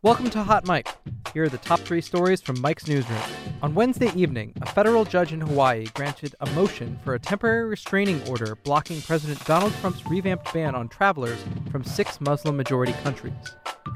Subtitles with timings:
[0.00, 0.86] Welcome to Hot Mic.
[1.34, 3.18] Here are the top three stories from Mic's newsroom.
[3.62, 8.22] On Wednesday evening, a federal judge in Hawaii granted a motion for a temporary restraining
[8.28, 13.32] order blocking President Donald Trump's revamped ban on travelers from six Muslim majority countries.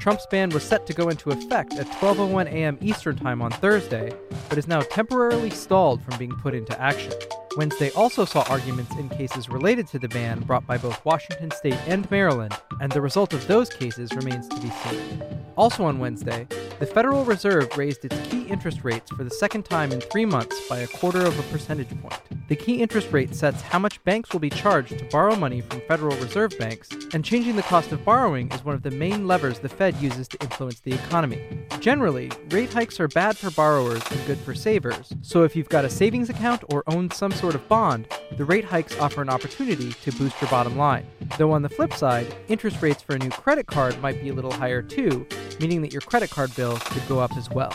[0.01, 2.77] Trump's ban was set to go into effect at 12:01 a.m.
[2.81, 4.11] Eastern Time on Thursday,
[4.49, 7.13] but is now temporarily stalled from being put into action.
[7.55, 11.79] Wednesday also saw arguments in cases related to the ban brought by both Washington state
[11.87, 15.42] and Maryland, and the result of those cases remains to be seen.
[15.55, 16.47] Also on Wednesday,
[16.79, 20.67] the Federal Reserve raised its key interest rates for the second time in three months
[20.67, 22.19] by a quarter of a percentage point.
[22.49, 25.81] The key interest rate sets how much banks will be charged to borrow money from
[25.87, 29.59] Federal Reserve banks, and changing the cost of borrowing is one of the main levers
[29.59, 31.41] the Fed uses to influence the economy.
[31.79, 35.85] Generally, rate hikes are bad for borrowers and good for savers, so if you've got
[35.85, 38.07] a savings account or own some sort of bond,
[38.37, 41.05] the rate hikes offer an opportunity to boost your bottom line.
[41.37, 44.33] Though on the flip side, interest rates for a new credit card might be a
[44.33, 45.25] little higher too,
[45.59, 47.73] meaning that your credit card bill could go up as well.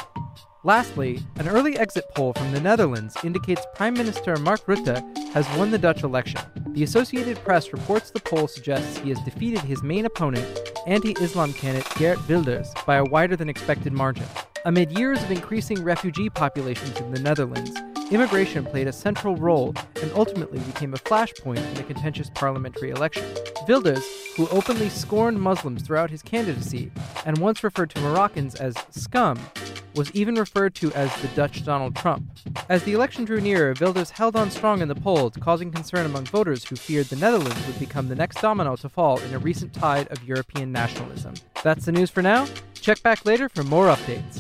[0.65, 5.71] Lastly, an early exit poll from the Netherlands indicates Prime Minister Mark Rutte has won
[5.71, 6.41] the Dutch election.
[6.75, 10.47] The Associated Press reports the poll suggests he has defeated his main opponent,
[10.87, 14.27] anti Islam candidate Geert Wilders, by a wider than expected margin.
[14.65, 17.73] Amid years of increasing refugee populations in the Netherlands,
[18.11, 23.25] immigration played a central role and ultimately became a flashpoint in the contentious parliamentary election.
[23.69, 24.05] Wilders,
[24.37, 26.91] who openly scorned Muslims throughout his candidacy
[27.27, 29.39] and once referred to Moroccans as scum,
[29.95, 32.25] was even referred to as the Dutch Donald Trump.
[32.69, 36.25] As the election drew nearer, Wilders held on strong in the polls, causing concern among
[36.27, 39.73] voters who feared the Netherlands would become the next domino to fall in a recent
[39.73, 41.35] tide of European nationalism.
[41.65, 42.47] That's the news for now.
[42.81, 44.38] Check back later for more updates.